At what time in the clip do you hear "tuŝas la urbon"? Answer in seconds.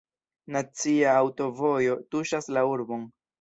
2.15-3.07